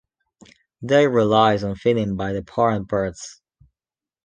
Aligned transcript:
day 0.83 1.05
relies 1.05 1.63
on 1.63 1.75
feeding 1.75 2.15
by 2.17 2.33
the 2.33 2.41
parent 2.41 2.87
birds. 2.87 3.39